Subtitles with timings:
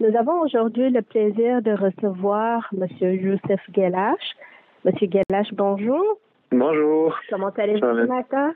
[0.00, 2.86] Nous avons aujourd'hui le plaisir de recevoir M.
[3.00, 4.36] Youssef Gelache.
[4.84, 4.92] M.
[5.00, 6.18] Gelache, bonjour.
[6.50, 7.16] Bonjour.
[7.30, 8.54] Comment allez-vous ce matin?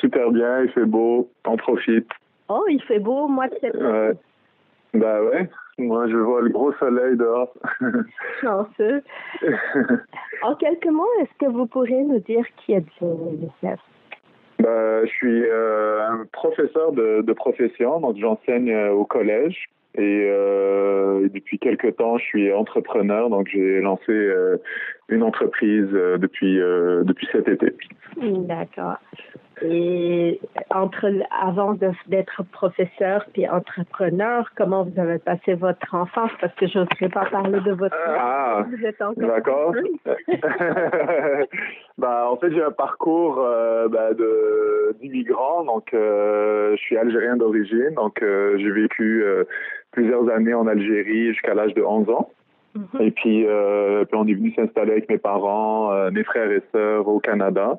[0.00, 2.08] Super bien, il fait beau, on profite.
[2.48, 3.90] Oh, il fait beau au mois de septembre.
[3.90, 4.12] Ouais.
[4.94, 7.52] Bah ouais, moi je vois le gros soleil dehors.
[8.40, 9.02] Chanceux.
[10.42, 13.80] en quelques mots, est-ce que vous pourrez nous dire qui êtes-vous, Youssef?
[14.60, 19.68] Bah, je suis euh, un professeur de, de profession, donc j'enseigne euh, au collège.
[19.98, 24.56] Et euh, depuis quelques temps, je suis entrepreneur, donc j'ai lancé euh,
[25.08, 27.74] une entreprise euh, depuis euh, depuis cet été.
[28.16, 28.98] D'accord.
[29.62, 30.40] Et
[30.70, 31.74] entre avant
[32.06, 36.30] d'être professeur puis entrepreneur, comment vous avez passé votre enfance?
[36.40, 39.74] Parce que je n'oserais pas parler de votre Ah, vous êtes encore D'accord.
[41.98, 44.10] bah, en fait, j'ai un parcours euh, bah,
[45.00, 45.64] d'immigrant.
[45.64, 47.94] Donc, euh, je suis algérien d'origine.
[47.96, 49.44] Donc, euh, j'ai vécu euh,
[49.92, 52.30] plusieurs années en Algérie jusqu'à l'âge de 11 ans.
[52.74, 53.00] Mhm.
[53.00, 56.62] Et puis, euh, puis on est venu s'installer avec mes parents, euh, mes frères et
[56.72, 57.78] sœurs au Canada,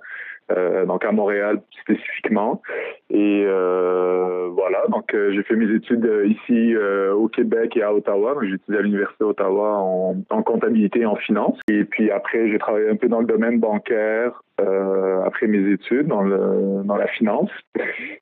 [0.51, 2.61] euh, donc à Montréal spécifiquement.
[3.09, 7.83] Et euh, voilà, donc euh, j'ai fait mes études euh, ici euh, au Québec et
[7.83, 8.33] à Ottawa.
[8.33, 11.59] Donc, J'ai étudié à l'Université d'Ottawa en, en comptabilité et en finance.
[11.69, 16.07] Et puis après, j'ai travaillé un peu dans le domaine bancaire euh, après mes études
[16.07, 17.49] dans, le, dans la finance.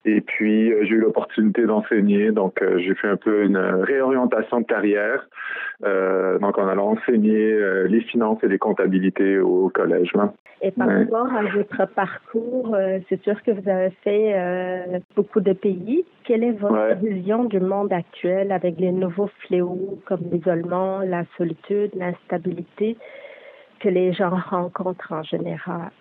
[0.06, 2.32] Et puis, euh, j'ai eu l'opportunité d'enseigner.
[2.32, 5.28] Donc, euh, j'ai fait un peu une réorientation de carrière.
[6.42, 7.56] Donc, en allant enseigner
[7.88, 10.12] les finances et les comptabilités au collège.
[10.62, 11.04] Et par Ouais.
[11.04, 12.76] rapport à votre parcours,
[13.08, 16.04] c'est sûr que vous avez fait beaucoup de pays.
[16.24, 16.96] Quelle est votre Ouais.
[16.96, 22.98] vision du monde actuel avec les nouveaux fléaux comme l'isolement, la solitude, l'instabilité
[23.80, 25.92] que les gens rencontrent en général?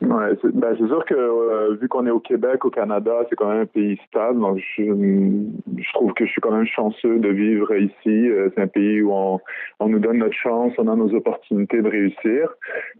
[0.00, 3.48] Ouais, ben, c'est sûr que euh, vu qu'on est au Québec, au Canada, c'est quand
[3.48, 4.40] même un pays stable.
[4.40, 8.28] Donc, je, trouve que je suis quand même chanceux de vivre ici.
[8.28, 9.40] Euh, c'est un pays où on,
[9.86, 12.54] nous donne notre chance, on a nos opportunités de réussir.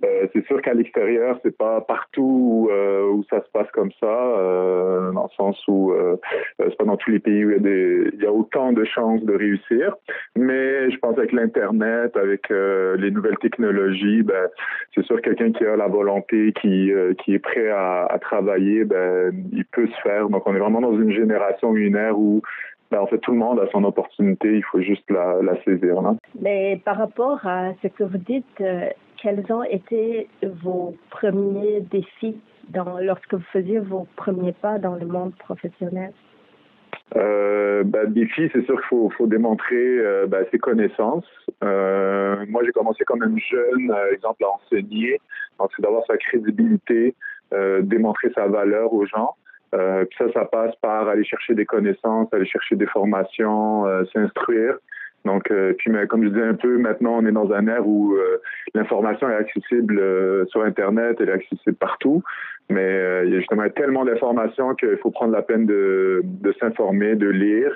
[0.05, 5.25] Euh, c'est sûr qu'à l'extérieur, c'est pas partout où, ça se passe comme ça, dans
[5.25, 5.93] le sens où
[6.59, 9.97] c'est pas dans tous les pays où il y a autant de chances de réussir.
[10.37, 14.49] Mais je pense avec l'internet, avec les nouvelles technologies, ben
[14.94, 18.84] c'est sûr que quelqu'un qui a la volonté, qui, euh, qui est prêt à, travailler,
[18.84, 20.28] ben, il peut se faire.
[20.28, 22.43] Donc, on est vraiment dans une génération, une ère où,
[22.91, 24.56] ben, en fait, tout le monde a son opportunité.
[24.56, 26.00] Il faut juste la, saisir.
[26.00, 26.15] Là.
[26.41, 28.88] Mais par rapport à ce que vous dites, euh,
[29.21, 30.28] quels ont été
[30.62, 32.37] vos premiers défis
[33.00, 36.12] lorsque vous faisiez vos premiers pas dans le monde professionnel?
[37.16, 41.26] Euh, ben, défi, c'est sûr qu'il faut, faut démontrer euh, ben, ses connaissances.
[41.62, 45.20] Euh, moi, j'ai commencé quand même jeune, euh, exemple, à enseigner.
[45.59, 47.14] Donc, c'est d'avoir sa crédibilité,
[47.53, 49.34] euh, démontrer sa valeur aux gens.
[49.75, 54.78] Euh, puis ça, ça passe par aller chercher des connaissances, aller chercher des formations, s'instruire.
[55.24, 58.14] Donc, euh, puis comme je disais un peu, maintenant, on est dans un ère où
[58.14, 58.40] euh,
[58.74, 62.22] l'information est accessible euh, sur Internet, elle est accessible partout.
[62.70, 66.54] Mais euh, il y a justement tellement d'informations qu'il faut prendre la peine de, de
[66.60, 67.74] s'informer, de lire.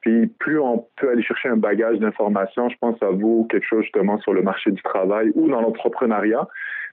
[0.00, 3.66] Puis plus on peut aller chercher un bagage d'informations, je pense que ça vaut quelque
[3.66, 6.48] chose justement sur le marché du travail ou dans l'entrepreneuriat.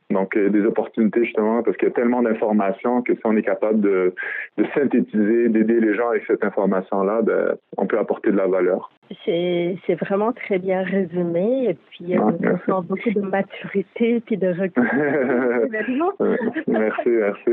[0.09, 3.41] Donc, euh, des opportunités justement, parce qu'il y a tellement d'informations que si on est
[3.43, 4.15] capable de,
[4.57, 8.89] de synthétiser, d'aider les gens avec cette information-là, ben, on peut apporter de la valeur.
[9.23, 12.31] C'est c'est vraiment très bien résumé et puis euh, Ah,
[12.67, 14.83] on sent beaucoup de maturité puis de recul.
[16.67, 17.51] Merci, merci.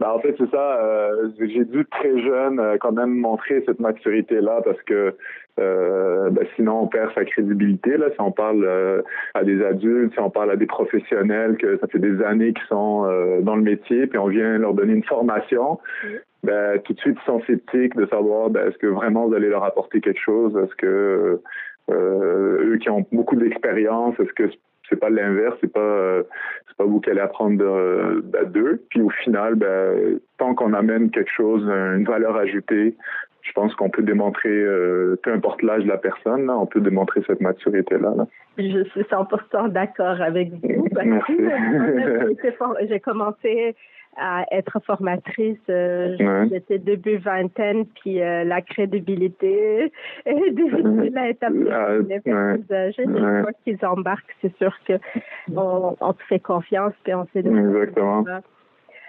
[0.00, 0.80] Ben, en fait, c'est ça.
[0.84, 5.14] euh, j'ai dû très jeune quand même montrer cette maturité-là parce que
[5.58, 7.96] euh, ben, sinon on perd sa crédibilité.
[7.96, 9.02] Là, si on parle
[9.34, 12.66] à des adultes, si on parle à des professionnels que ça fait des années qu'ils
[12.68, 15.78] sont euh, dans le métier, puis on vient leur donner une formation.
[16.42, 19.48] Ben, tout de suite, ils sont sceptiques de savoir ben, est-ce que vraiment vous allez
[19.48, 21.40] leur apporter quelque chose, est-ce que
[21.90, 24.50] euh, eux qui ont beaucoup d'expérience, est-ce que
[24.88, 26.22] c'est pas l'inverse, c'est pas euh,
[26.68, 28.82] c'est pas vous qui allez apprendre de- d'eux?
[28.90, 32.96] Puis au final, ben, tant qu'on amène quelque chose, une valeur ajoutée,
[33.46, 36.80] je pense qu'on peut démontrer, euh, peu importe l'âge de la personne, là, on peut
[36.80, 38.14] démontrer cette maturité-là.
[38.16, 38.26] là.
[38.58, 40.88] Je suis 100% d'accord avec vous.
[40.92, 41.20] moi-même,
[42.88, 43.74] j'ai commencé
[44.18, 45.58] à être formatrice.
[45.68, 46.48] euh, Ouais.
[46.50, 49.92] J'étais début vingtaine, puis euh, la crédibilité
[50.26, 52.02] est difficile à établir.
[52.08, 53.26] Les personnes âgées, mais ouais.
[53.36, 54.94] une fois qu'ils embarquent, c'est sûr que
[55.54, 58.24] on, te fait confiance, puis on sait Exactement.
[58.26, 58.55] Et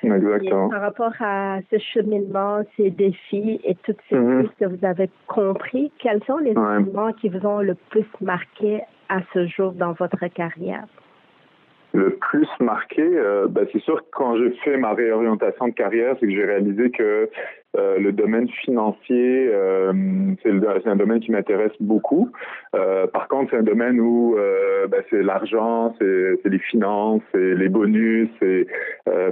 [0.04, 0.70] Exactement.
[0.70, 4.42] par rapport à ce cheminement, ces défis et toutes ces Mhm.
[4.44, 6.82] choses que vous avez compris, quels sont les Ouais.
[6.82, 10.86] éléments qui vous ont le plus marqué à ce jour dans votre carrière?
[11.98, 13.04] Le plus marqué,
[13.50, 16.92] ben, c'est sûr que quand j'ai fait ma réorientation de carrière, c'est que j'ai réalisé
[16.92, 17.30] que
[17.76, 19.92] euh, le domaine financier, euh,
[20.44, 22.30] c'est un domaine qui m'intéresse beaucoup.
[22.72, 24.36] par contre, c'est un domaine où
[24.90, 28.66] ben, c'est l'argent, c'est les finances, c'est les bonus, il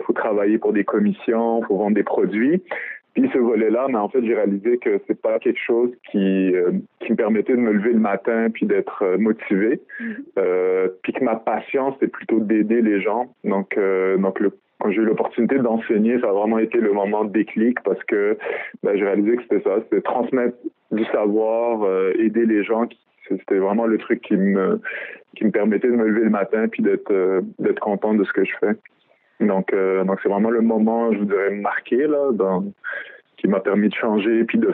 [0.06, 2.64] faut travailler pour des commissions, faut vendre des produits.
[3.16, 6.72] Puis ce volet-là, mais en fait, j'ai réalisé que c'est pas quelque chose qui, euh,
[7.00, 9.80] qui me permettait de me lever le matin puis d'être euh, motivé.
[10.02, 10.16] Mm-hmm.
[10.38, 13.34] Euh, puis que ma passion, c'est plutôt d'aider les gens.
[13.46, 17.24] Donc, euh, donc le, quand j'ai eu l'opportunité d'enseigner, ça a vraiment été le moment
[17.24, 18.38] de déclic parce que
[18.84, 20.58] ben, j'ai réalisé que c'était ça, c'était transmettre
[20.92, 21.88] du savoir,
[22.20, 22.86] aider les gens.
[23.30, 24.80] C'était vraiment le truc qui me
[25.36, 27.12] qui me permettait de me lever le matin puis d'être
[27.60, 28.76] d'être content de ce que je fais.
[29.40, 32.32] Donc, euh, donc c'est vraiment le moment, je vous dirais, marqué là,
[33.38, 34.72] qui m'a permis de changer puis de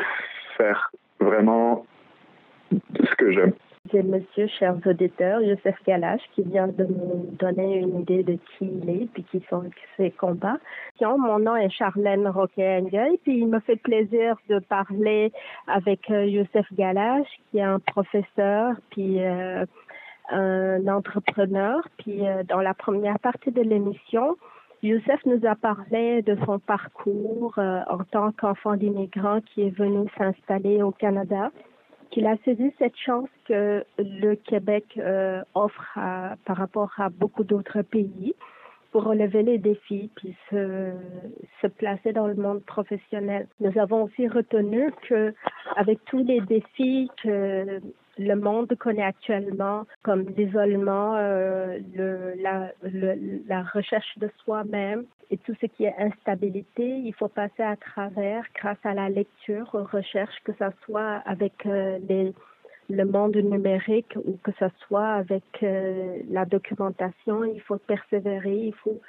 [0.58, 1.86] faire vraiment
[2.72, 3.54] ce que j'aime.
[3.90, 8.70] C'est monsieur, chers auditeurs, Youssef Galache, qui vient de nous donner une idée de qui
[8.84, 9.64] il est puis qui sont
[9.98, 10.60] ses combats.
[11.02, 12.84] Mon nom est Charlène roquet
[13.24, 15.32] puis il me fait plaisir de parler
[15.68, 19.66] avec euh, Youssef Galache, qui est un professeur puis euh,
[20.30, 21.88] un entrepreneur.
[21.98, 24.38] Puis dans la première partie de l'émission,
[24.84, 30.10] Youssef nous a parlé de son parcours euh, en tant qu'enfant d'immigrant qui est venu
[30.18, 31.52] s'installer au Canada,
[32.10, 36.00] qu'il a saisi cette chance que le Québec euh, offre
[36.46, 38.34] par rapport à beaucoup d'autres pays
[38.92, 40.92] pour relever les défis puis se,
[41.62, 43.48] se placer dans le monde professionnel.
[43.60, 45.34] Nous avons aussi retenu que
[45.78, 47.80] avec tous les défis que
[48.18, 51.80] le monde connaît actuellement, comme l'isolement, euh,
[52.42, 52.72] la,
[53.48, 58.44] la recherche de soi-même et tout ce qui est instabilité, il faut passer à travers
[58.54, 62.34] grâce à la lecture, aux recherches, que ce soit avec euh, les,
[62.90, 67.46] le monde numérique ou que ce soit avec euh, la documentation.
[67.46, 69.00] Il faut persévérer, il faut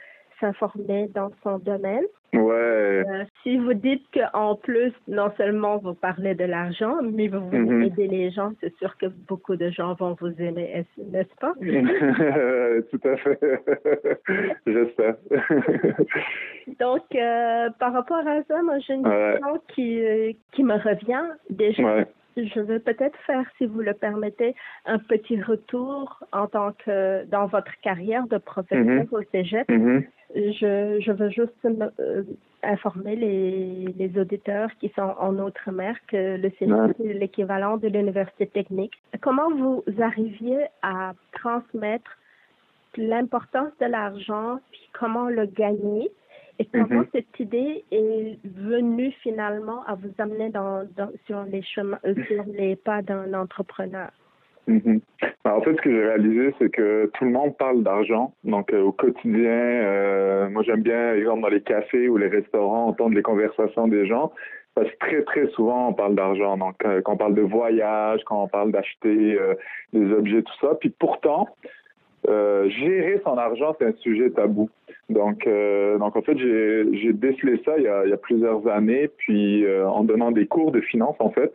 [0.42, 2.04] s'informer dans son domaine.
[2.34, 3.04] Ouais.
[3.06, 7.58] Euh, si vous dites qu'en plus, non seulement vous parlez de l'argent, mais vous voulez
[7.58, 7.82] mhm.
[7.82, 11.52] aider les gens, c'est sûr que beaucoup de gens vont vous aimer, n'est-ce pas?
[12.90, 13.38] Tout à fait.
[14.66, 15.16] J'espère.
[16.80, 21.24] Donc, euh, par rapport à ça, moi, j'ai une question qui, euh, qui me revient
[21.50, 22.06] déjà.
[22.36, 24.54] Je veux peut-être faire, si vous le permettez,
[24.86, 29.08] un petit retour en tant que dans votre carrière de professeur mhm.
[29.12, 29.68] au Cégep.
[29.70, 30.04] Mhm.
[30.34, 32.22] Je, je veux juste euh,
[32.62, 38.46] informer les, les, auditeurs qui sont en Outre-mer que le CNC est l'équivalent de l'université
[38.46, 38.94] technique.
[39.20, 42.16] Comment vous arriviez à transmettre
[42.96, 46.10] l'importance de l'argent, puis comment le gagner,
[46.58, 51.98] et comment cette idée est venue finalement à vous amener dans, dans sur les chemins,
[52.04, 54.10] euh, sur les pas d'un entrepreneur?
[54.66, 55.00] Mhm.
[55.44, 58.32] Ben, en fait, ce que j'ai réalisé, c'est que tout le monde parle d'argent.
[58.44, 62.86] Donc, euh, au quotidien, euh, moi, j'aime bien, exemple, dans les cafés ou les restaurants,
[62.86, 64.32] entendre les conversations des gens.
[64.74, 66.56] Parce que très, très souvent, on parle d'argent.
[66.56, 69.36] Donc, euh, quand on parle de voyage, quand on parle d'acheter
[69.92, 70.74] des objets, tout ça.
[70.76, 71.48] Puis pourtant,
[72.26, 74.68] gérer son argent, c'est un sujet tabou.
[75.12, 78.66] Donc, euh, donc en fait, j'ai décelé ça il y, a, il y, a, plusieurs
[78.68, 81.52] années, puis euh, en donnant des cours de finance, en fait.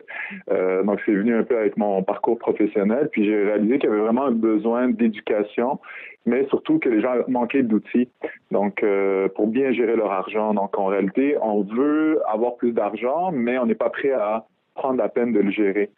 [0.50, 3.92] Euh, donc, c'est venu un peu avec mon parcours professionnel, puis j'ai réalisé qu'il y
[3.92, 5.80] avait vraiment un besoin d'éducation,
[6.26, 8.08] mais surtout que les gens manquaient d'outils.
[8.50, 10.54] Donc, euh, pour bien gérer leur argent.
[10.54, 14.98] Donc, en réalité, on veut avoir plus d'argent, mais on n'est pas prêt à prendre
[14.98, 15.90] la peine de le gérer.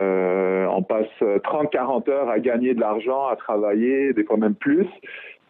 [0.00, 4.86] Euh, on passe 30-40 heures à gagner de l'argent, à travailler, des fois même plus.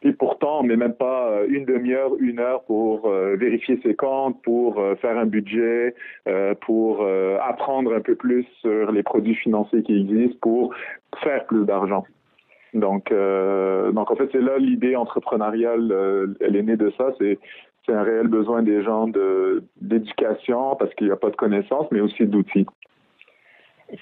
[0.03, 3.95] Et pourtant, on met même pas euh, une demi-heure, une heure pour euh, vérifier ses
[3.95, 5.95] comptes, pour euh, faire un budget,
[6.61, 7.07] pour
[7.43, 10.75] apprendre un peu plus sur les produits financiers qui existent, pour
[11.23, 12.05] faire plus d'argent.
[12.75, 16.37] Donc, donc en fait, c'est là l'idée entrepreneuriale.
[16.41, 17.13] elle est née de ça.
[17.19, 17.39] C'est
[17.87, 21.87] c'est un réel besoin des gens de d'éducation parce qu'il n'y a pas de connaissances,
[21.91, 22.67] mais aussi d'outils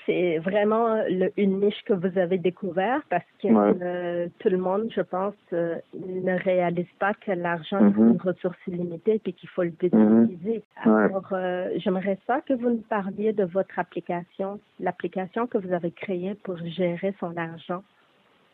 [0.05, 1.03] c'est vraiment
[1.37, 5.77] une niche que vous avez découvert parce que euh, tout le monde, je pense, euh,
[5.95, 8.11] ne réalise pas que l'argent est mm-hmm.
[8.13, 10.25] une ressource illimitée et qu'il faut le mm-hmm.
[10.25, 10.63] utiliser.
[10.83, 15.93] Alors, euh, j'aimerais ça que vous nous parliez de votre application, l'application que vous avez
[15.93, 17.83] créée pour gérer son argent.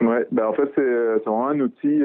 [0.02, 0.82] Oui, ben en fait, c'est
[1.24, 2.02] vraiment un outil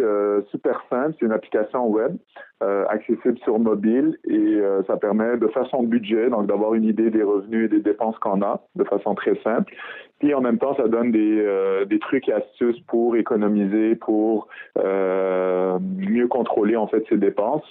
[0.52, 1.16] super simple.
[1.20, 2.16] C'est une application web
[2.62, 7.24] accessible sur mobile et ça permet de faire son budget, donc d'avoir une idée des
[7.24, 9.74] revenus et des dépenses qu'on a de façon très simple.
[10.20, 16.28] Puis en même temps, ça donne des, des trucs et astuces pour économiser, pour mieux
[16.28, 17.66] contrôler en fait ses dépenses.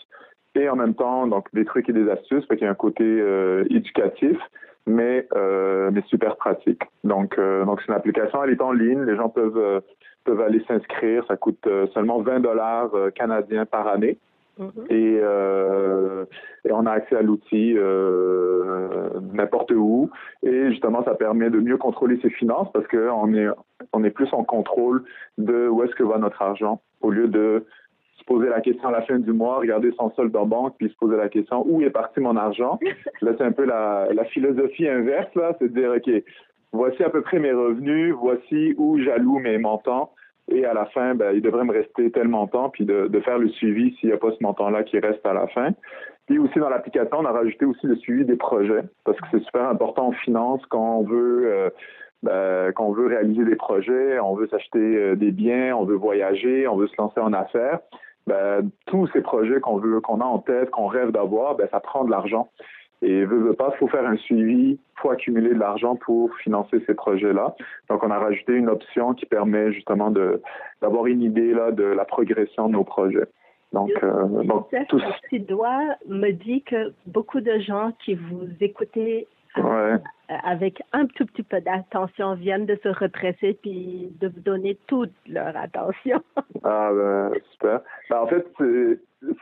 [0.54, 2.74] Et en même temps, donc des trucs et des astuces, fait qu'il y a un
[2.74, 3.04] côté
[3.70, 4.38] éducatif
[4.86, 6.82] mais euh, mais super pratique.
[7.04, 9.82] Donc donc c'est une application, elle est en ligne, les gens peuvent
[10.26, 14.18] peuvent aller s'inscrire, ça coûte seulement 20 dollars canadiens par année.
[14.88, 16.24] Et, euh,
[16.64, 20.10] et, on a accès à l'outil euh, n'importe où.
[20.42, 23.48] Et justement, ça permet de mieux contrôler ses finances parce qu'on est,
[23.92, 25.04] on est plus en contrôle
[25.36, 27.66] de où est-ce que va notre argent au lieu de
[28.18, 30.88] se poser la question à la fin du mois, regarder son solde en banque, puis
[30.88, 32.78] se poser la question où est parti mon argent?
[33.20, 36.24] Là, c'est un peu la, la philosophie inverse, là, c'est de dire, OK,
[36.72, 40.12] voici à peu près mes revenus, voici où j'alloue mes montants
[40.48, 43.38] et à la fin, ben, il devrait me rester tel montant, puis de, de faire
[43.38, 45.70] le suivi s'il n'y a pas ce montant-là qui reste à la fin.
[46.26, 49.42] Puis aussi dans l'application, on a rajouté aussi le suivi des projets, parce que c'est
[49.42, 51.70] super important en finance quand on veut euh,
[52.22, 55.96] ben, quand on veut réaliser des projets, on veut s'acheter euh, des biens, on veut
[55.96, 57.80] voyager, on veut se lancer en affaires.
[58.26, 61.80] Ben, tous ces projets qu'on veut, qu'on a en tête, qu'on rêve d'avoir, ben, ça
[61.80, 62.50] prend de l'argent.
[63.02, 66.34] Et veut, veut pas, il faut faire un suivi, il faut accumuler de l'argent pour
[66.36, 67.54] financer ces projets-là.
[67.90, 70.40] Donc, on a rajouté une option qui permet justement de
[70.80, 73.28] d'avoir une idée là de la progression de nos projets.
[73.72, 79.26] Donc, euh, donc tout ce doigt me dit que beaucoup de gens qui vous écoutez
[79.58, 79.98] euh,
[80.28, 85.12] avec un tout petit peu d'attention viennent de se represser puis de vous donner toute
[85.28, 86.22] leur attention.
[86.64, 87.80] ah ben super.
[88.10, 88.46] Ben, en fait,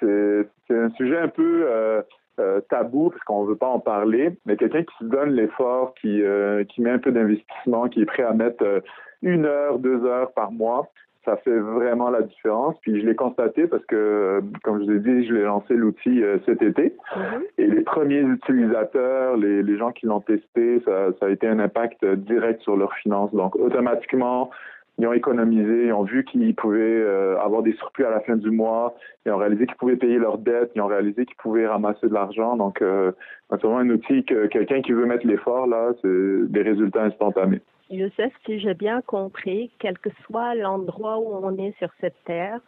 [0.01, 2.03] c'est un sujet un peu euh,
[2.41, 5.95] euh, tabou parce qu'on ne veut pas en parler, mais quelqu'un qui se donne l'effort,
[6.01, 8.81] qui, euh, qui met un peu d'investissement, qui est prêt à mettre euh,
[9.23, 10.91] une heure, deux heures par mois,
[11.25, 12.75] ça fait vraiment la différence.
[12.83, 16.23] Puis je l'ai constaté parce que, comme je vous ai dit, je l'ai lancé l'outil
[16.45, 16.95] cet été.
[17.17, 17.43] Mm-hmm.
[17.59, 21.61] Et les premiers utilisateurs, les, les gens qui l'ont testé, ça, ça, a été un
[21.61, 23.33] impact direct sur leurs finances.
[23.33, 24.51] Donc automatiquement,
[24.99, 28.37] ils ont économisé, ils ont vu qu'ils pouvaient euh, avoir des surplus à la fin
[28.37, 28.95] du mois,
[29.27, 32.15] ils ont réalisé qu'ils pouvaient payer leurs dettes, ils ont réalisé qu'ils pouvaient ramasser de
[32.15, 32.57] l'argent.
[32.57, 33.13] Donc, euh,
[33.51, 37.61] c'est vraiment un outil que quelqu'un qui veut mettre l'effort, là, c'est des résultats instantanés.
[37.91, 42.61] Youssef, si j'ai bien compris, quel que soit l'endroit où on est sur cette terre,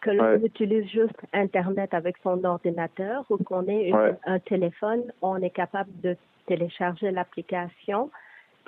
[0.00, 3.92] que l'on utilise juste Internet avec son ordinateur ou qu'on ait
[4.24, 6.16] un téléphone, on est capable de
[6.46, 8.10] télécharger l'application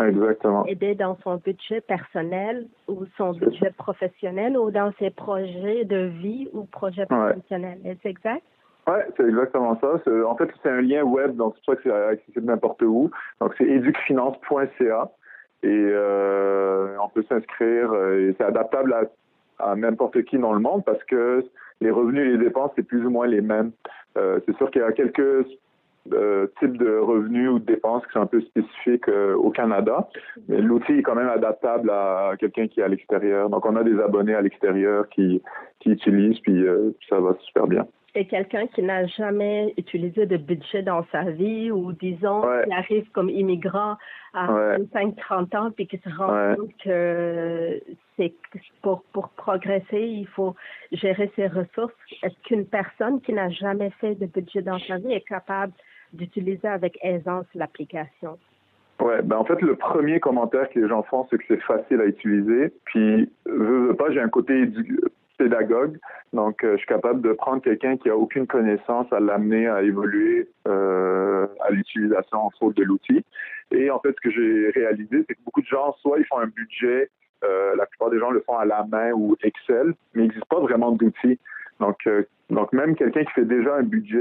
[0.01, 0.65] Exactement.
[0.67, 6.49] Aider dans son budget personnel ou son budget professionnel ou dans ses projets de vie
[6.53, 7.79] ou projets professionnels.
[7.85, 8.43] Est-ce exact?
[8.87, 10.01] Oui, c'est exactement ça.
[10.27, 13.11] En fait, c'est un lien web, donc c'est pour ça que c'est accessible n'importe où.
[13.41, 15.11] Donc, c'est educfinance.ca
[15.63, 20.85] et euh, on peut s'inscrire et c'est adaptable à, à n'importe qui dans le monde
[20.85, 21.45] parce que
[21.81, 23.73] les revenus et les dépenses, c'est plus ou moins les mêmes.
[24.17, 25.47] Euh, c'est sûr qu'il y a quelques
[26.59, 30.09] types de revenus ou de dépenses qui sont un peu spécifiques euh, au Canada.
[30.49, 33.51] Mais l'outil est quand même adaptable à quelqu'un qui est à l'extérieur.
[33.51, 35.43] Donc, on a des abonnés à l'extérieur qui,
[35.81, 37.87] qui utilisent, puis euh, ça va super bien.
[38.15, 43.09] Et quelqu'un qui n'a jamais utilisé de budget dans sa vie ou disons qui arrive
[43.13, 43.97] comme immigrant
[44.33, 47.81] à 25-30 ans puis qui se rend compte que
[48.17, 48.33] c'est
[48.83, 50.57] pour, pour progresser, il faut
[50.91, 51.95] gérer ses ressources.
[52.23, 55.73] Est-ce qu'une personne qui n'a jamais fait de budget dans sa vie est capable
[56.13, 58.39] d'utiliser avec aisance l'application?
[59.01, 62.01] Ouais, ben en fait, le premier commentaire que les gens font, c'est que c'est facile
[62.01, 62.73] à utiliser.
[62.85, 64.67] Puis, veux, veux pas, j'ai un côté
[65.39, 65.99] pédagogue.
[66.33, 69.83] Donc, euh, je suis capable de prendre quelqu'un qui a aucune connaissance à l'amener à
[69.83, 73.25] évoluer euh, à l'utilisation en faute de l'outil.
[73.71, 76.39] Et en fait, ce que j'ai réalisé, c'est que beaucoup de gens, soit ils font
[76.39, 77.11] un budget,
[77.45, 80.47] euh, la plupart des gens le font à la main ou Excel, mais il n'existe
[80.47, 81.39] pas vraiment d'outils.
[81.79, 82.09] Donc,
[82.51, 84.19] donc même quelqu'un qui fait déjà un budget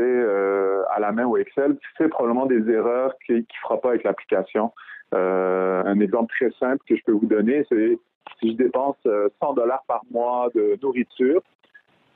[1.07, 4.71] la main ou Excel fait probablement des erreurs qu'il ne fera pas avec l'application.
[5.13, 7.97] Euh, un exemple très simple que je peux vous donner, c'est
[8.39, 8.97] si je dépense
[9.41, 11.41] 100 dollars par mois de nourriture,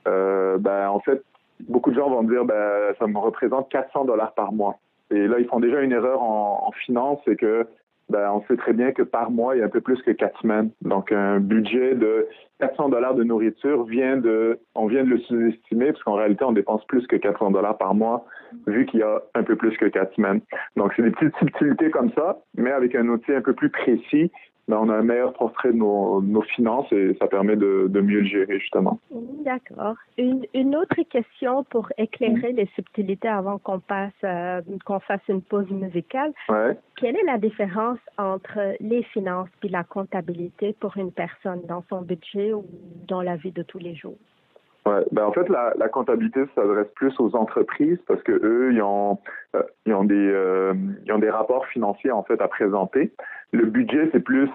[0.04, 1.22] ben en fait,
[1.60, 4.78] beaucoup de gens vont me dire ben ça me représente 400 dollars par mois.
[5.10, 7.66] Et là, ils font déjà une erreur en, en finance, c'est que
[8.12, 10.10] ben, on sait très bien que par mois, il y a un peu plus que
[10.10, 10.70] quatre semaines.
[10.82, 12.28] Donc, un budget de
[12.60, 16.52] 400 dollars de nourriture vient de, on vient de le sous-estimer parce qu'en réalité, on
[16.52, 18.26] dépense plus que 400 dollars par mois
[18.66, 20.42] vu qu'il y a un peu plus que quatre semaines.
[20.76, 24.30] Donc, c'est des petites subtilités comme ça, mais avec un outil un peu plus précis
[24.68, 28.26] ben, on a un meilleur portrait de nos, finances et ça permet de, mieux le
[28.26, 29.00] gérer justement.
[29.44, 29.96] D'accord.
[30.18, 35.70] Une, autre question pour éclairer les subtilités avant qu'on passe euh, qu'on fasse une pause
[35.70, 36.32] musicale.
[36.96, 42.02] Quelle est la différence entre les finances et la comptabilité pour une personne dans son
[42.02, 42.64] budget ou
[43.08, 44.16] dans la vie de tous les jours?
[44.84, 48.82] Ouais, ben en fait, la, la comptabilité s'adresse plus aux entreprises parce que eux, ils
[48.82, 49.18] ont,
[49.54, 50.74] euh, ils ont des, euh,
[51.06, 53.12] ils ont des rapports financiers en fait à présenter.
[53.52, 54.48] Le budget, c'est plus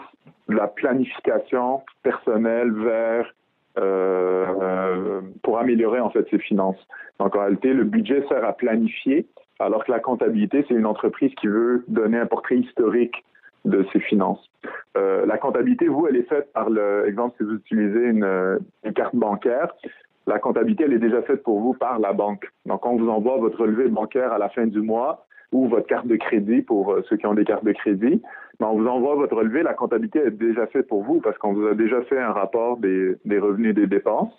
[0.49, 3.33] la planification personnelle vers
[3.77, 6.79] euh, pour améliorer en fait ses finances.
[7.19, 9.27] Donc en réalité, le budget sert à planifier
[9.59, 13.23] alors que la comptabilité, c'est une entreprise qui veut donner un portrait historique
[13.65, 14.43] de ses finances.
[14.97, 18.93] Euh, la comptabilité, vous, elle est faite par le exemple si vous utilisez une, une,
[18.93, 19.73] carte bancaire.
[20.25, 22.49] La comptabilité, elle est déjà faite pour vous par la banque.
[22.65, 26.07] Donc, on vous envoie votre relevé bancaire à la fin du mois ou votre carte
[26.07, 28.21] de crédit pour euh, ceux qui ont des cartes de crédit.
[28.59, 31.53] Mais on vous envoie votre relevé, la comptabilité est déjà faite pour vous parce qu'on
[31.53, 34.33] vous a déjà fait un rapport des, revenus et des dépenses.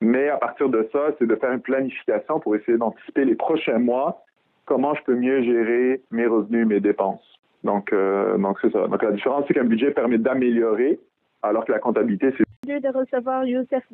[0.00, 3.78] Mais à partir de ça, c'est de faire une planification pour essayer d'anticiper les prochains
[3.78, 4.24] mois,
[4.64, 7.38] comment je peux mieux gérer mes revenus mes dépenses.
[7.64, 8.86] Donc, euh, donc c'est ça.
[8.86, 10.98] Donc la différence, c'est qu'un budget permet d'améliorer,
[11.42, 12.80] alors que la comptabilité, c'est...
[12.80, 13.84] de recevoir Youssef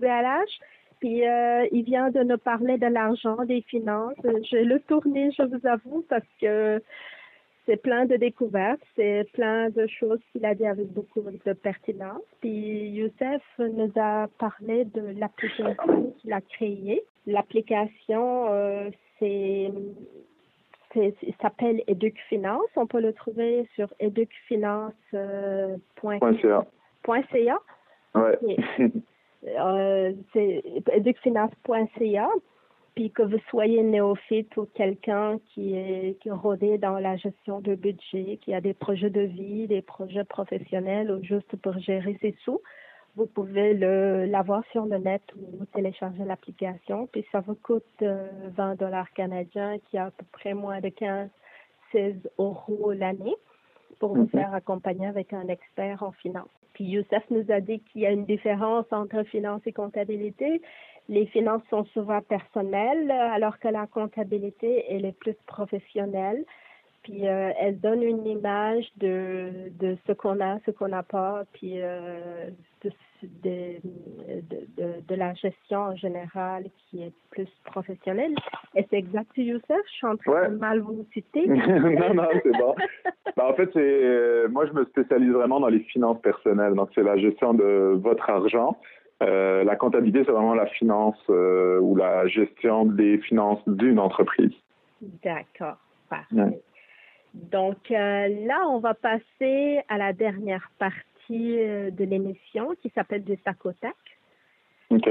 [1.00, 4.14] puis euh, il vient de nous parler de l'argent, des finances.
[4.25, 6.80] Je le je vous avoue, parce que
[7.66, 12.23] c'est plein de découvertes, c'est plein de choses qu'il a dit avec beaucoup de pertinence.
[12.40, 15.76] Puis Youssef nous a parlé de l'application
[16.18, 17.02] qu'il a créée.
[17.26, 19.70] L'application, euh, c'est
[20.96, 22.68] il s'appelle Educ Finance.
[22.76, 26.66] On peut le trouver sur educfinance.ca.
[27.30, 27.58] .ca.
[28.14, 28.38] Ouais.
[29.46, 32.28] euh, c'est educfinance.ca.
[32.96, 37.60] Puis que vous soyez néophyte ou quelqu'un qui est, qui est rodé dans la gestion
[37.60, 42.18] de budget, qui a des projets de vie, des projets professionnels ou juste pour gérer
[42.20, 42.60] ses sous,
[43.16, 47.06] vous pouvez l'avoir sur le net ou télécharger l'application.
[47.06, 50.90] Puis ça vous coûte 20 euh, dollars canadiens, qui est à peu près moins de
[50.90, 51.28] 15,
[51.92, 53.36] 16 euros l'année
[53.98, 54.28] pour vous mhm.
[54.28, 56.48] faire accompagner avec un expert en finance.
[56.74, 60.60] Puis Youssef nous a dit qu'il y a une différence entre finance et comptabilité.
[61.08, 66.44] Les finances sont souvent personnelles, alors que la comptabilité, elle est plus professionnelle.
[67.06, 71.44] Puis euh, elle donne une image de, de ce qu'on a, ce qu'on n'a pas,
[71.52, 72.50] puis euh,
[72.82, 72.90] de,
[73.44, 73.76] de,
[74.76, 78.34] de, de, la gestion en général qui est plus professionnelle.
[78.75, 79.64] Et c'est exact, Youssef?
[79.86, 81.46] Je suis en train de mal vous citer.
[81.46, 82.75] non, non, c'est bon.
[83.36, 86.75] ben, en fait, c'est euh, moi, je me spécialise vraiment dans les finances personnelles.
[86.75, 88.76] Donc, c'est la gestion de votre argent.
[89.22, 94.52] Euh, la comptabilité, c'est vraiment la finance euh, ou la gestion des finances d'une entreprise.
[95.24, 95.76] D'accord,
[96.11, 96.61] parfait.
[97.35, 103.37] Donc euh, là, on va passer à la dernière partie de l'émission qui s'appelle du
[103.38, 103.96] tac au tac.
[104.90, 105.09] OK.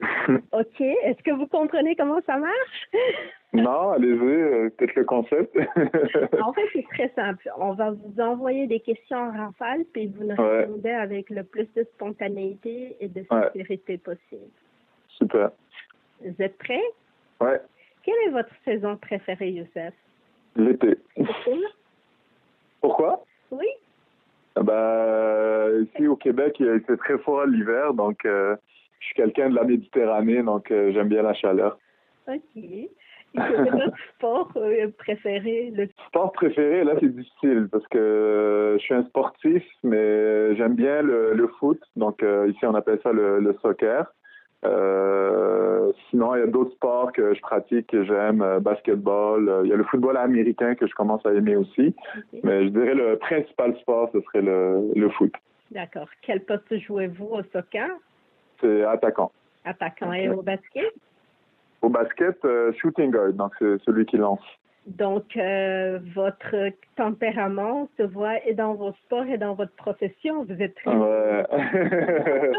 [0.52, 0.80] OK.
[0.80, 2.88] Est-ce que vous comprenez comment ça marche?
[3.52, 5.56] non, allez-y, peut-être le concept.
[6.40, 7.50] en fait, c'est très simple.
[7.58, 11.66] On va vous envoyer des questions en rafale, puis vous nous répondez avec le plus
[11.74, 14.50] de spontanéité et de sécurité possible.
[15.08, 15.50] Super.
[16.20, 16.84] Vous êtes prêts?
[17.40, 17.52] Oui.
[18.04, 19.94] Quelle est votre saison préférée, Youssef?
[20.56, 20.96] L'été.
[22.80, 23.24] Pourquoi?
[23.50, 23.66] Oui.
[24.54, 28.56] Ah bah, ici au Québec, il fait très froid l'hiver, donc euh,
[29.00, 31.78] je suis quelqu'un de la Méditerranée, donc euh, j'aime bien la chaleur.
[32.26, 32.40] OK.
[32.56, 32.90] Et
[33.34, 35.72] quel est votre sport euh, préféré?
[35.74, 41.02] Le sport préféré, là, c'est difficile parce que je suis un sportif, mais j'aime bien
[41.02, 41.80] le, foot.
[41.96, 44.06] Donc, ici, on appelle ça le soccer.
[44.64, 49.48] Euh, sinon, il y a d'autres sports que je pratique, que j'aime, euh, basketball.
[49.48, 51.94] Euh, il y a le football américain que je commence à aimer aussi.
[52.42, 55.32] Mais je dirais le principal sport, ce serait le, le foot.
[55.70, 56.08] D'accord.
[56.22, 57.88] Quel poste jouez-vous au soccer?
[58.60, 59.30] C'est attaquant.
[59.64, 60.12] Attaquant.
[60.12, 60.92] Et au basket?
[61.82, 62.36] Au basket,
[62.80, 64.40] shooting guard, donc c'est celui qui lance.
[64.88, 66.54] Donc, euh, votre
[66.96, 70.44] tempérament se voit et dans vos sports et dans votre profession.
[70.44, 70.90] Vous êtes très...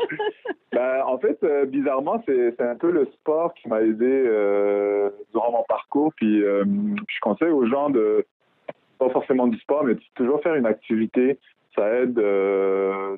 [0.72, 5.52] Ben, en fait, euh, bizarrement, c'est un peu le sport qui m'a aidé euh, durant
[5.52, 6.14] mon parcours.
[6.16, 8.24] Puis, je conseille aux gens de,
[9.00, 11.40] pas forcément du sport, mais toujours faire une activité.
[11.76, 12.20] Ça aide,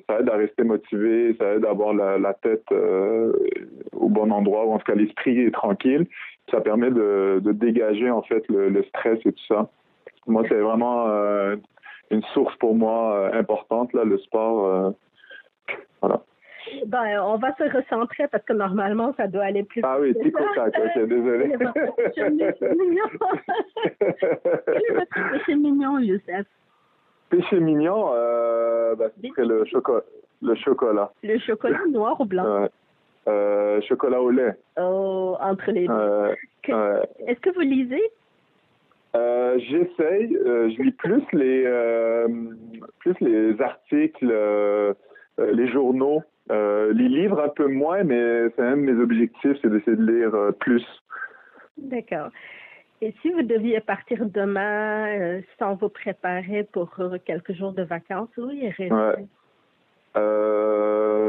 [0.06, 4.66] ça aide à rester motivé, ça aide à avoir la, la tête au bon endroit,
[4.66, 6.06] ou en tout cas l'esprit est tranquille
[6.50, 9.68] ça permet de, de dégager en fait le, le, stress et tout ça.
[10.26, 11.56] Moi, c'est vraiment euh,
[12.10, 14.66] une source pour moi euh, importante là, le sport.
[14.66, 14.90] Euh,
[16.00, 16.22] voilà.
[16.86, 20.34] Ben, on va se recentrer parce que normalement, ça doit aller plus Ah oui, tic
[20.54, 21.52] tac, ok, désolé.
[22.14, 22.54] Quel est
[24.94, 26.46] votre péché mignon, Youssef?
[27.32, 28.94] Péché mignon, euh,
[29.34, 30.02] c'est le, chocolat.
[30.42, 31.10] le chocolat.
[31.22, 32.68] Le chocolat noir ou blanc?
[33.26, 34.52] Euh, chocolat au lait.
[34.78, 36.34] Oh, entre les deux.
[36.68, 38.02] Euh, Est-ce que vous lisez?
[39.16, 40.36] Euh, J'essaye.
[40.44, 41.64] Euh, je lis plus les
[42.98, 44.94] plus les articles,
[45.38, 49.96] les journaux, les livres un peu moins, mais c'est un de mes objectifs, c'est d'essayer
[49.96, 50.84] de lire plus.
[51.78, 52.28] D'accord.
[53.02, 58.48] Et si vous deviez partir demain sans vous préparer pour quelques jours de vacances, où
[58.48, 58.94] iriez-vous?
[58.94, 59.26] Ouais.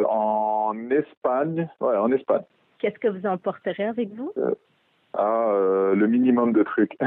[0.07, 1.67] en Espagne.
[1.81, 2.43] Ouais, en Espagne.
[2.77, 4.31] Qu'est-ce que vous emporterez avec vous?
[4.37, 4.53] Euh,
[5.15, 6.95] Ah, euh, le minimum de trucs.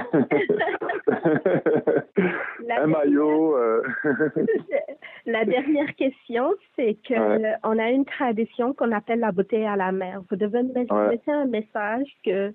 [2.70, 3.56] un maillot.
[3.56, 3.82] Euh.
[5.26, 7.14] la dernière question, c'est que
[7.64, 10.22] on a une tradition qu'on appelle la beauté à la mer.
[10.30, 10.72] Vous devez me
[11.10, 12.52] laisser un message que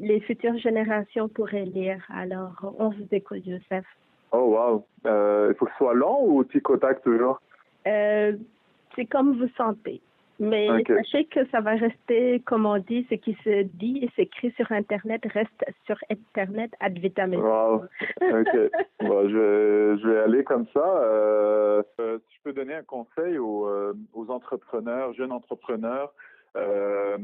[0.00, 2.02] les futures générations pourraient lire.
[2.12, 3.86] Alors, on vous écoute, Joseph.
[4.32, 4.84] Oh, wow.
[5.06, 7.40] Euh, il faut que ce soit long ou tic au tac toujours?
[7.84, 10.00] c'est comme vous sentez.
[10.40, 14.50] Mais sachez que ça va rester, comme on dit, ce qui se dit et s'écrit
[14.52, 17.84] sur Internet reste sur Internet ad vitam Wow.
[18.22, 18.70] OK.
[19.00, 20.82] bon, je, je, vais aller comme ça.
[20.82, 26.10] Euh, euh, si je peux donner un conseil aux, euh, aux entrepreneurs, jeunes entrepreneurs,
[26.56, 27.18] euh,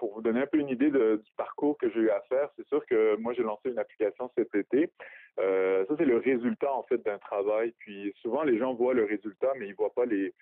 [0.00, 2.66] pour vous donner un peu une idée du parcours que j'ai eu à faire, c'est
[2.68, 4.90] sûr que moi, j'ai lancé une application cet été.
[5.38, 7.74] Euh, ça, c'est le résultat, en fait, d'un travail.
[7.80, 10.32] Puis souvent, les gens voient le résultat, mais ils voient pas les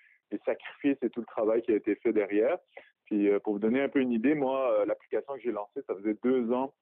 [0.45, 2.57] sacrifices et tout le travail qui a été fait derrière.
[3.05, 5.81] Puis euh, pour vous donner un peu une idée, moi, euh, l'application que j'ai lancée,
[5.87, 6.73] ça faisait deux ans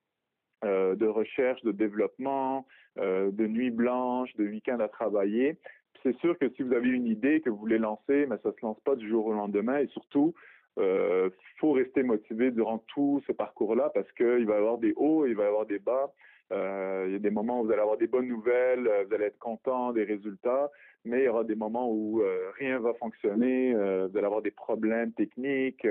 [0.63, 2.65] de recherche, de développement,
[2.97, 5.59] de nuits blanches, de week-ends à travailler.
[6.01, 8.65] C'est sûr que si vous avez une idée que vous voulez lancer, mais ça se
[8.65, 9.77] lance pas du jour au lendemain.
[9.77, 10.33] Et surtout,
[10.77, 15.25] il faut rester motivé durant tout ce parcours-là parce qu'il va y avoir des hauts,
[15.25, 16.13] il va y avoir des bas.
[16.51, 19.13] Euh, il y a des moments où vous allez avoir des bonnes nouvelles, euh, vous
[19.13, 20.71] allez être content des résultats,
[21.03, 24.51] mais il y aura des moments où euh, rien va fonctionner, vous allez avoir des
[24.51, 25.85] problèmes techniques,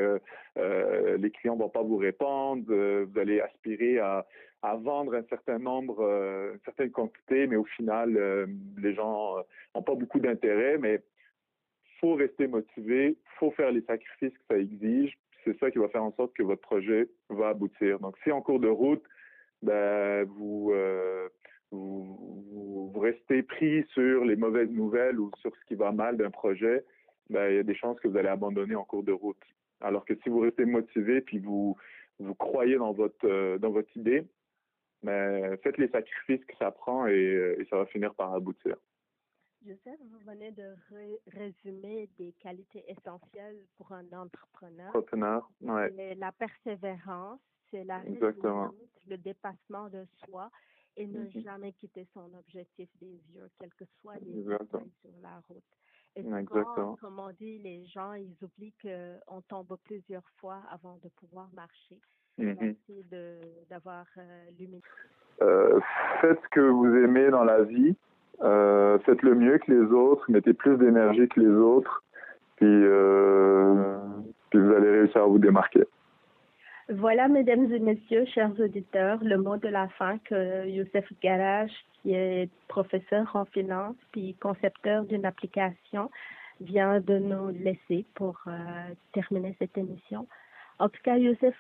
[0.57, 4.27] les clients vont pas vous répondre, vous allez aspirer à,
[4.63, 9.37] à, vendre un certain nombre, une certaine quantité, mais au final, les gens
[9.75, 11.03] n'ont pas beaucoup d'intérêt, mais
[12.07, 15.19] faut rester motivé, faut faire les sacrifices que ça exige.
[15.45, 17.99] C'est ça qui va faire en sorte que votre projet va aboutir.
[17.99, 19.03] Donc, si en cours de route,
[19.63, 21.29] ben, euh,
[21.73, 26.31] vous, vous, restez pris sur les mauvaises nouvelles ou sur ce qui va mal d'un
[26.31, 26.85] projet,
[27.29, 29.43] ben, il y a des chances que vous allez abandonner en cours de route.
[29.81, 31.77] Alors que si vous restez motivé puis vous,
[32.21, 34.25] vous croyez dans votre, euh, dans votre idée,
[35.03, 38.77] ben, faites les sacrifices que ça prend et, euh, et ça va finir par aboutir.
[39.67, 40.77] Joseph, vous venez de
[41.27, 44.89] résumer des qualités essentielles pour un entrepreneur.
[44.91, 46.15] Entrepreneur, ouais.
[46.15, 50.51] La persévérance, c'est la le dépassement de soi
[50.97, 51.43] et ne mhm.
[51.43, 55.65] jamais quitter son objectif des yeux, quel que soit les sur la route.
[56.15, 61.09] Et souvent, comme on dit, les gens, ils oublient qu'on tombe plusieurs fois avant de
[61.09, 61.99] pouvoir marcher?
[62.39, 62.57] Mhm.
[62.61, 63.05] Merci
[63.69, 64.87] d'avoir euh, l'humilité.
[65.43, 65.81] Euh,
[66.21, 67.97] faites ce que vous aimez dans la vie.
[68.43, 70.25] Euh, faites le mieux que les autres.
[70.31, 72.03] Mettez plus d'énergie que les autres.
[72.57, 72.67] Puis,
[74.51, 75.85] puis vous allez réussir à vous démarquer.
[76.89, 81.73] Voilà, mesdames et messieurs, chers auditeurs, le mot de la fin que Youssef Garage,
[82.03, 86.11] qui est professeur en finance puis concepteur d'une application,
[86.61, 88.53] vient de nous laisser pour euh,
[89.13, 90.29] terminer cette émission.
[90.79, 91.55] En tout cas, Youssef,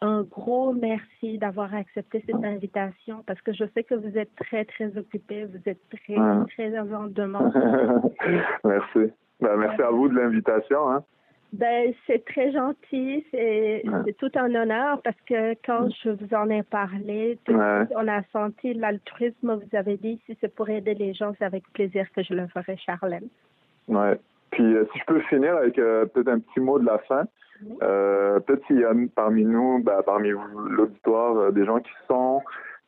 [0.00, 4.64] un gros merci d'avoir accepté cette invitation parce que je sais que vous êtes très,
[4.64, 6.16] très occupé, vous êtes très,
[6.50, 7.52] très en demande.
[8.64, 9.12] merci.
[9.40, 10.90] Ben, merci à vous de l'invitation.
[10.90, 11.04] Hein.
[11.52, 13.82] Ben, c'est très gentil, c'est
[14.18, 19.54] tout un honneur parce que quand je vous en ai parlé, on a senti l'altruisme.
[19.54, 22.48] Vous avez dit si c'est pour aider les gens, c'est avec plaisir que je le
[22.48, 23.28] ferai, Charlène.
[23.86, 24.18] Ouais.
[24.50, 27.24] Puis euh, si je peux finir avec euh, peut-être un petit mot de la fin.
[27.82, 30.30] Euh, peut-être s'il y a parmi nous, ben, parmi
[30.68, 32.42] l'auditoire, des gens qui sont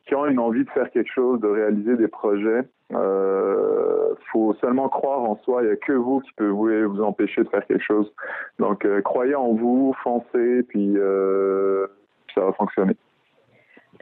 [0.07, 4.89] qui ont une envie de faire quelque chose, de réaliser des projets, euh, faut seulement
[4.89, 5.61] croire en soi.
[5.63, 8.11] Il n'y a que vous qui pouvez vous empêcher de faire quelque chose.
[8.59, 11.87] Donc, euh, croyez en vous, foncez, puis, euh,
[12.33, 12.95] ça va fonctionner.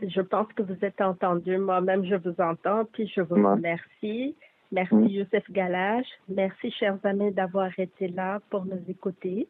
[0.01, 1.57] Je pense que vous êtes entendu.
[1.57, 4.35] Moi-même, je vous entends, puis je vous remercie.
[4.71, 5.07] Merci, mm.
[5.07, 6.07] Youssef Galache.
[6.29, 9.47] Merci, chers amis, d'avoir été là pour nous écouter.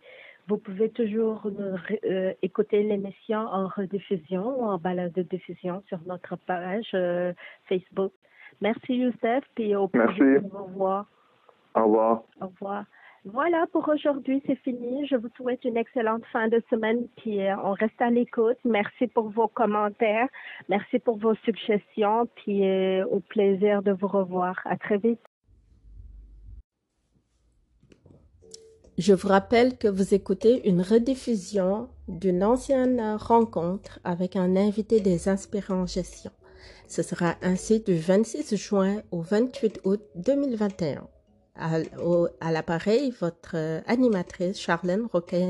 [0.49, 1.43] Vous pouvez toujours
[2.05, 7.33] euh, écouter l'émission en rediffusion ou en balade de diffusion sur notre page euh,
[7.65, 8.11] Facebook.
[8.59, 10.41] Merci Youssef et au plaisir.
[10.51, 11.05] Au revoir.
[11.75, 12.23] Au revoir.
[12.41, 12.85] Au revoir.
[13.25, 15.05] Voilà, pour aujourd'hui, c'est fini.
[15.05, 18.57] Je vous souhaite une excellente fin de semaine, puis euh, on reste à l'écoute.
[18.65, 20.29] Merci pour vos commentaires,
[20.67, 22.63] merci pour vos suggestions, puis
[23.03, 24.59] au plaisir de vous revoir.
[24.65, 25.28] À très vite.
[28.99, 35.29] Je vous rappelle que vous écoutez une rediffusion d'une ancienne rencontre avec un invité des
[35.29, 36.31] Inspirants Gestion.
[36.89, 41.07] Ce sera ainsi du 26 juin au 28 août 2021.
[41.55, 45.43] À, l'appareil, votre animatrice Charlène roquet